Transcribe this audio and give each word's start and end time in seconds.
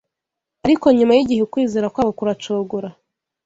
Ariko 0.65 0.85
nyuma 0.97 1.13
y’igihe 1.17 1.41
ukwizera 1.43 1.91
kwabo 1.93 2.11
kuracogora 2.17 2.89